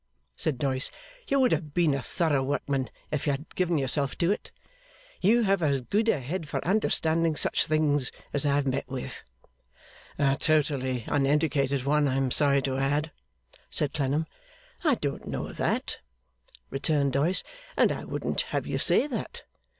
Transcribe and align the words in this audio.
said 0.35 0.57
Doyce. 0.57 0.89
'You 1.27 1.39
would 1.39 1.51
have 1.51 1.75
been 1.75 1.93
a 1.93 2.01
thorough 2.01 2.41
workman 2.41 2.89
if 3.11 3.27
you 3.27 3.33
had 3.33 3.53
given 3.53 3.77
yourself 3.77 4.17
to 4.17 4.31
it. 4.31 4.51
You 5.21 5.43
have 5.43 5.61
as 5.61 5.81
good 5.81 6.09
a 6.09 6.19
head 6.19 6.49
for 6.49 6.65
understanding 6.65 7.35
such 7.35 7.67
things 7.67 8.11
as 8.33 8.43
I 8.43 8.55
have 8.55 8.65
met 8.65 8.87
with.' 8.89 9.21
'A 10.17 10.37
totally 10.39 11.03
uneducated 11.05 11.83
one, 11.83 12.07
I 12.07 12.15
am 12.15 12.31
sorry 12.31 12.63
to 12.63 12.77
add,' 12.77 13.11
said 13.69 13.93
Clennam. 13.93 14.25
'I 14.83 14.95
don't 14.95 15.27
know 15.27 15.51
that,' 15.51 15.99
returned 16.71 17.13
Doyce, 17.13 17.43
'and 17.77 17.91
I 17.91 18.03
wouldn't 18.03 18.41
have 18.57 18.65
you 18.65 18.79
say 18.79 19.05
that. 19.05 19.43